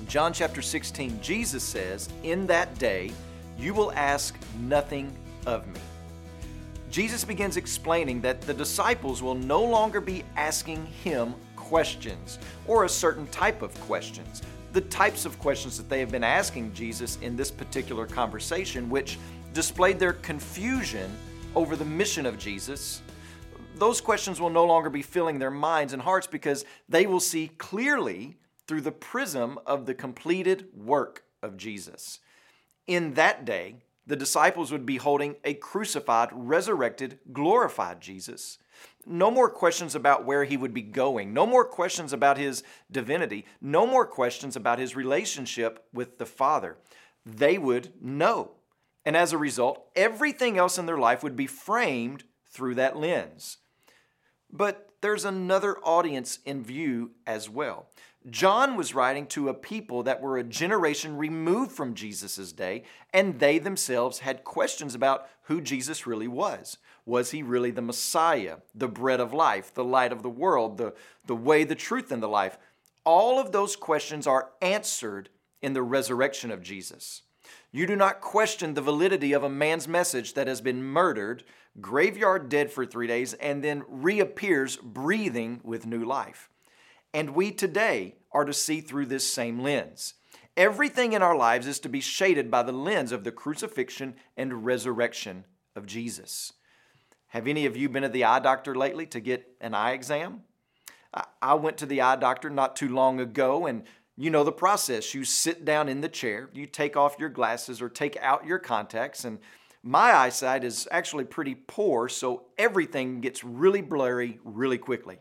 In 0.00 0.06
John 0.06 0.32
chapter 0.32 0.62
16, 0.62 1.20
Jesus 1.20 1.62
says, 1.62 2.08
In 2.22 2.46
that 2.46 2.78
day, 2.78 3.12
you 3.58 3.74
will 3.74 3.92
ask 3.92 4.34
nothing 4.60 5.14
of 5.44 5.66
me. 5.66 5.80
Jesus 6.90 7.22
begins 7.22 7.58
explaining 7.58 8.22
that 8.22 8.40
the 8.40 8.54
disciples 8.54 9.22
will 9.22 9.34
no 9.34 9.62
longer 9.62 10.00
be 10.00 10.24
asking 10.36 10.86
him 10.86 11.34
questions 11.54 12.38
or 12.66 12.84
a 12.84 12.88
certain 12.88 13.26
type 13.26 13.60
of 13.60 13.78
questions. 13.82 14.40
The 14.72 14.80
types 14.80 15.26
of 15.26 15.38
questions 15.38 15.76
that 15.76 15.90
they 15.90 16.00
have 16.00 16.10
been 16.10 16.24
asking 16.24 16.72
Jesus 16.72 17.18
in 17.20 17.36
this 17.36 17.50
particular 17.50 18.06
conversation, 18.06 18.88
which 18.88 19.18
displayed 19.52 19.98
their 19.98 20.14
confusion 20.14 21.14
over 21.54 21.76
the 21.76 21.84
mission 21.84 22.24
of 22.24 22.38
Jesus, 22.38 23.02
those 23.76 24.00
questions 24.00 24.40
will 24.40 24.50
no 24.50 24.64
longer 24.64 24.88
be 24.88 25.02
filling 25.02 25.38
their 25.38 25.50
minds 25.50 25.92
and 25.92 26.00
hearts 26.00 26.26
because 26.26 26.64
they 26.88 27.06
will 27.06 27.20
see 27.20 27.48
clearly 27.58 28.38
through 28.70 28.80
the 28.80 28.92
prism 28.92 29.58
of 29.66 29.86
the 29.86 29.94
completed 29.94 30.68
work 30.72 31.24
of 31.42 31.56
Jesus. 31.56 32.20
In 32.86 33.14
that 33.14 33.44
day, 33.44 33.74
the 34.06 34.14
disciples 34.14 34.70
would 34.70 34.86
be 34.86 34.98
holding 34.98 35.34
a 35.42 35.54
crucified, 35.54 36.28
resurrected, 36.30 37.18
glorified 37.32 38.00
Jesus. 38.00 38.58
No 39.04 39.28
more 39.28 39.50
questions 39.50 39.96
about 39.96 40.24
where 40.24 40.44
he 40.44 40.56
would 40.56 40.72
be 40.72 40.82
going. 40.82 41.34
No 41.34 41.46
more 41.46 41.64
questions 41.64 42.12
about 42.12 42.38
his 42.38 42.62
divinity. 42.88 43.44
No 43.60 43.88
more 43.88 44.06
questions 44.06 44.54
about 44.54 44.78
his 44.78 44.94
relationship 44.94 45.84
with 45.92 46.18
the 46.18 46.26
Father. 46.26 46.76
They 47.26 47.58
would 47.58 47.92
know. 48.00 48.52
And 49.04 49.16
as 49.16 49.32
a 49.32 49.38
result, 49.38 49.84
everything 49.96 50.58
else 50.58 50.78
in 50.78 50.86
their 50.86 50.96
life 50.96 51.24
would 51.24 51.34
be 51.34 51.48
framed 51.48 52.22
through 52.48 52.76
that 52.76 52.96
lens. 52.96 53.56
But 54.48 54.90
there's 55.00 55.24
another 55.24 55.78
audience 55.78 56.38
in 56.44 56.62
view 56.62 57.12
as 57.26 57.48
well. 57.48 57.88
John 58.28 58.76
was 58.76 58.94
writing 58.94 59.26
to 59.28 59.48
a 59.48 59.54
people 59.54 60.02
that 60.02 60.20
were 60.20 60.36
a 60.36 60.44
generation 60.44 61.16
removed 61.16 61.72
from 61.72 61.94
Jesus' 61.94 62.52
day, 62.52 62.82
and 63.14 63.38
they 63.38 63.58
themselves 63.58 64.18
had 64.18 64.44
questions 64.44 64.94
about 64.94 65.26
who 65.44 65.62
Jesus 65.62 66.06
really 66.06 66.28
was. 66.28 66.76
Was 67.06 67.30
he 67.30 67.42
really 67.42 67.70
the 67.70 67.80
Messiah, 67.80 68.58
the 68.74 68.88
bread 68.88 69.20
of 69.20 69.32
life, 69.32 69.72
the 69.72 69.84
light 69.84 70.12
of 70.12 70.22
the 70.22 70.28
world, 70.28 70.76
the, 70.76 70.92
the 71.24 71.34
way, 71.34 71.64
the 71.64 71.74
truth, 71.74 72.12
and 72.12 72.22
the 72.22 72.28
life? 72.28 72.58
All 73.04 73.38
of 73.38 73.52
those 73.52 73.74
questions 73.74 74.26
are 74.26 74.50
answered 74.60 75.30
in 75.62 75.72
the 75.72 75.82
resurrection 75.82 76.50
of 76.50 76.62
Jesus. 76.62 77.22
You 77.72 77.86
do 77.86 77.96
not 77.96 78.20
question 78.20 78.74
the 78.74 78.82
validity 78.82 79.32
of 79.32 79.44
a 79.44 79.48
man's 79.48 79.88
message 79.88 80.34
that 80.34 80.46
has 80.46 80.60
been 80.60 80.82
murdered, 80.82 81.42
graveyard 81.80 82.50
dead 82.50 82.70
for 82.70 82.84
three 82.84 83.06
days, 83.06 83.32
and 83.34 83.64
then 83.64 83.82
reappears 83.88 84.76
breathing 84.76 85.60
with 85.64 85.86
new 85.86 86.04
life. 86.04 86.50
And 87.12 87.30
we 87.30 87.50
today 87.50 88.16
are 88.32 88.44
to 88.44 88.52
see 88.52 88.80
through 88.80 89.06
this 89.06 89.30
same 89.30 89.60
lens. 89.60 90.14
Everything 90.56 91.12
in 91.12 91.22
our 91.22 91.36
lives 91.36 91.66
is 91.66 91.80
to 91.80 91.88
be 91.88 92.00
shaded 92.00 92.50
by 92.50 92.62
the 92.62 92.72
lens 92.72 93.12
of 93.12 93.24
the 93.24 93.32
crucifixion 93.32 94.14
and 94.36 94.64
resurrection 94.64 95.44
of 95.74 95.86
Jesus. 95.86 96.52
Have 97.28 97.46
any 97.46 97.66
of 97.66 97.76
you 97.76 97.88
been 97.88 98.02
to 98.02 98.08
the 98.08 98.24
eye 98.24 98.40
doctor 98.40 98.74
lately 98.74 99.06
to 99.06 99.20
get 99.20 99.56
an 99.60 99.74
eye 99.74 99.92
exam? 99.92 100.42
I 101.42 101.54
went 101.54 101.78
to 101.78 101.86
the 101.86 102.02
eye 102.02 102.16
doctor 102.16 102.50
not 102.50 102.76
too 102.76 102.88
long 102.88 103.20
ago, 103.20 103.66
and 103.66 103.84
you 104.16 104.30
know 104.30 104.44
the 104.44 104.52
process. 104.52 105.14
You 105.14 105.24
sit 105.24 105.64
down 105.64 105.88
in 105.88 106.00
the 106.00 106.08
chair, 106.08 106.50
you 106.52 106.66
take 106.66 106.96
off 106.96 107.16
your 107.18 107.28
glasses 107.28 107.80
or 107.82 107.88
take 107.88 108.16
out 108.18 108.46
your 108.46 108.58
contacts, 108.58 109.24
and 109.24 109.38
my 109.82 110.12
eyesight 110.12 110.62
is 110.62 110.86
actually 110.90 111.24
pretty 111.24 111.54
poor, 111.54 112.08
so 112.08 112.46
everything 112.58 113.20
gets 113.20 113.42
really 113.42 113.80
blurry 113.80 114.38
really 114.44 114.78
quickly. 114.78 115.18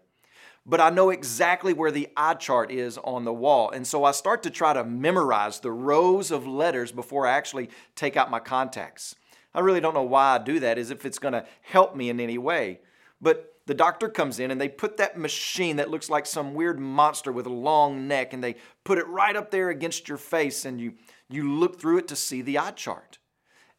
But 0.69 0.79
I 0.79 0.91
know 0.91 1.09
exactly 1.09 1.73
where 1.73 1.89
the 1.89 2.09
eye 2.15 2.35
chart 2.35 2.69
is 2.71 2.99
on 2.99 3.25
the 3.25 3.33
wall, 3.33 3.71
and 3.71 3.87
so 3.87 4.03
I 4.03 4.11
start 4.11 4.43
to 4.43 4.51
try 4.51 4.71
to 4.73 4.83
memorize 4.83 5.59
the 5.59 5.71
rows 5.71 6.29
of 6.29 6.45
letters 6.45 6.91
before 6.91 7.25
I 7.25 7.31
actually 7.31 7.71
take 7.95 8.15
out 8.15 8.29
my 8.29 8.39
contacts. 8.39 9.15
I 9.51 9.61
really 9.61 9.79
don't 9.79 9.95
know 9.95 10.03
why 10.03 10.35
I 10.35 10.37
do 10.37 10.59
that, 10.59 10.77
as 10.77 10.91
if 10.91 11.07
it's 11.07 11.17
to 11.17 11.45
help 11.63 11.95
me 11.95 12.11
in 12.11 12.19
any 12.19 12.37
way. 12.37 12.81
But 13.19 13.55
the 13.65 13.73
doctor 13.73 14.09
comes 14.09 14.39
in 14.39 14.51
and 14.51 14.61
they 14.61 14.69
put 14.69 14.97
that 14.97 15.17
machine 15.17 15.77
that 15.77 15.89
looks 15.89 16.07
like 16.07 16.27
some 16.27 16.53
weird 16.53 16.79
monster 16.79 17.31
with 17.31 17.47
a 17.47 17.51
long 17.51 18.07
neck 18.07 18.31
and 18.31 18.43
they 18.43 18.55
put 18.83 18.99
it 18.99 19.07
right 19.07 19.35
up 19.35 19.49
there 19.49 19.69
against 19.69 20.07
your 20.07 20.19
face 20.19 20.65
and 20.65 20.79
you, 20.79 20.93
you 21.29 21.51
look 21.51 21.81
through 21.81 21.97
it 21.97 22.07
to 22.09 22.15
see 22.15 22.43
the 22.43 22.59
eye 22.59 22.71
chart. 22.71 23.17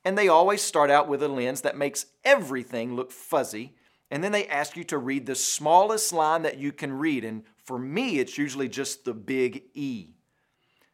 And 0.04 0.18
they 0.18 0.26
always 0.26 0.60
start 0.60 0.90
out 0.90 1.08
with 1.08 1.22
a 1.22 1.28
lens 1.28 1.60
that 1.60 1.78
makes 1.78 2.06
everything 2.24 2.96
look 2.96 3.12
fuzzy. 3.12 3.76
And 4.10 4.24
then 4.24 4.32
they 4.32 4.46
ask 4.48 4.76
you 4.76 4.84
to 4.84 4.98
read 4.98 5.26
the 5.26 5.34
smallest 5.34 6.12
line 6.12 6.42
that 6.42 6.58
you 6.58 6.72
can 6.72 6.92
read. 6.92 7.24
And 7.24 7.44
for 7.64 7.78
me, 7.78 8.18
it's 8.18 8.36
usually 8.36 8.68
just 8.68 9.04
the 9.04 9.14
big 9.14 9.64
E. 9.74 10.14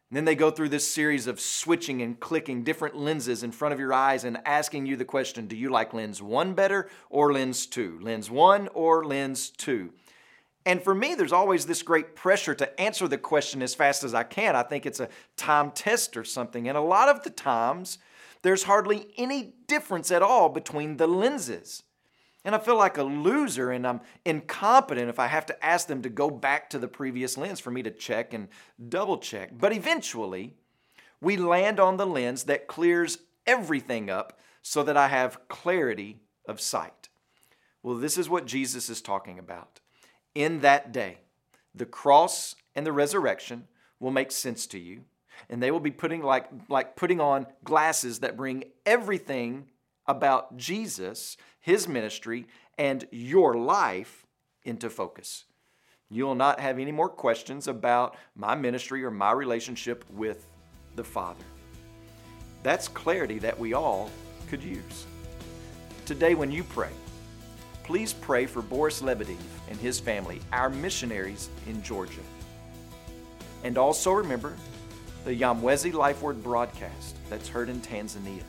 And 0.09 0.15
then 0.15 0.25
they 0.25 0.35
go 0.35 0.51
through 0.51 0.69
this 0.69 0.89
series 0.89 1.27
of 1.27 1.39
switching 1.39 2.01
and 2.01 2.17
clicking 2.17 2.63
different 2.63 2.95
lenses 2.95 3.43
in 3.43 3.51
front 3.51 3.73
of 3.73 3.79
your 3.79 3.91
eyes 3.91 4.23
and 4.23 4.39
asking 4.45 4.85
you 4.85 4.95
the 4.95 5.03
question 5.03 5.47
Do 5.47 5.57
you 5.57 5.69
like 5.69 5.93
lens 5.93 6.21
one 6.21 6.53
better 6.53 6.89
or 7.09 7.33
lens 7.33 7.65
two? 7.65 7.99
Lens 8.01 8.29
one 8.29 8.69
or 8.69 9.03
lens 9.03 9.49
two? 9.49 9.91
And 10.65 10.81
for 10.81 10.93
me, 10.93 11.15
there's 11.15 11.33
always 11.33 11.65
this 11.65 11.81
great 11.81 12.15
pressure 12.15 12.53
to 12.55 12.79
answer 12.79 13.07
the 13.07 13.17
question 13.17 13.61
as 13.61 13.73
fast 13.73 14.03
as 14.03 14.13
I 14.13 14.23
can. 14.23 14.55
I 14.55 14.63
think 14.63 14.85
it's 14.85 14.99
a 14.99 15.09
time 15.37 15.71
test 15.71 16.17
or 16.17 16.23
something. 16.23 16.67
And 16.67 16.77
a 16.77 16.81
lot 16.81 17.09
of 17.09 17.23
the 17.23 17.29
times, 17.29 17.97
there's 18.43 18.63
hardly 18.63 19.07
any 19.17 19.53
difference 19.67 20.11
at 20.11 20.21
all 20.21 20.49
between 20.49 20.97
the 20.97 21.07
lenses. 21.07 21.83
And 22.47 22.55
I 22.55 22.59
feel 22.59 22.77
like 22.77 22.97
a 22.97 23.03
loser 23.03 23.71
and 23.71 23.85
I'm 23.85 23.99
incompetent 24.23 25.09
if 25.09 25.19
I 25.19 25.27
have 25.27 25.45
to 25.47 25.65
ask 25.65 25.85
them 25.87 26.01
to 26.03 26.09
go 26.09 26.29
back 26.29 26.69
to 26.69 26.79
the 26.79 26.87
previous 26.87 27.37
lens 27.37 27.59
for 27.59 27.71
me 27.71 27.83
to 27.83 27.91
check 27.91 28.33
and 28.33 28.47
double 28.87 29.17
check. 29.17 29.49
But 29.59 29.73
eventually, 29.73 30.53
we 31.19 31.35
land 31.35 31.77
on 31.77 31.97
the 31.97 32.07
lens 32.07 32.45
that 32.45 32.67
clears 32.67 33.17
everything 33.45 34.09
up 34.09 34.39
so 34.61 34.81
that 34.83 34.95
I 34.95 35.09
have 35.09 35.49
clarity 35.49 36.21
of 36.47 36.61
sight. 36.61 37.09
Well, 37.83 37.95
this 37.95 38.17
is 38.17 38.29
what 38.29 38.45
Jesus 38.45 38.89
is 38.89 39.01
talking 39.01 39.37
about. 39.39 39.81
In 40.33 40.61
that 40.61 40.93
day, 40.93 41.17
the 41.75 41.85
cross 41.85 42.55
and 42.75 42.85
the 42.85 42.93
resurrection 42.93 43.67
will 43.99 44.11
make 44.11 44.31
sense 44.31 44.67
to 44.67 44.79
you, 44.79 45.01
and 45.49 45.61
they 45.61 45.69
will 45.69 45.81
be 45.81 45.91
putting 45.91 46.23
like, 46.23 46.47
like 46.69 46.95
putting 46.95 47.19
on 47.19 47.45
glasses 47.65 48.19
that 48.19 48.37
bring 48.37 48.63
everything 48.85 49.67
about 50.07 50.57
Jesus 50.57 51.37
his 51.67 51.85
ministry, 51.85 52.47
and 52.77 53.05
your 53.11 53.55
life 53.55 54.25
into 54.63 54.89
focus. 54.89 55.43
You'll 56.09 56.33
not 56.33 56.61
have 56.61 56.79
any 56.79 56.93
more 56.93 57.09
questions 57.09 57.67
about 57.67 58.15
my 58.37 58.55
ministry 58.55 59.03
or 59.03 59.11
my 59.11 59.33
relationship 59.33 60.05
with 60.09 60.47
the 60.95 61.03
Father. 61.03 61.43
That's 62.63 62.87
clarity 62.87 63.37
that 63.39 63.59
we 63.59 63.73
all 63.73 64.09
could 64.49 64.63
use. 64.63 65.07
Today, 66.05 66.35
when 66.35 66.53
you 66.53 66.63
pray, 66.63 66.91
please 67.83 68.13
pray 68.13 68.45
for 68.45 68.61
Boris 68.61 69.01
Lebedev 69.01 69.35
and 69.69 69.77
his 69.77 69.99
family, 69.99 70.39
our 70.53 70.69
missionaries 70.69 71.49
in 71.67 71.83
Georgia. 71.83 72.21
And 73.65 73.77
also 73.77 74.13
remember 74.13 74.55
the 75.25 75.37
Nyamwezi 75.37 75.91
Life 75.91 76.21
Word 76.21 76.41
broadcast 76.41 77.17
that's 77.29 77.49
heard 77.49 77.67
in 77.67 77.81
Tanzania. 77.81 78.43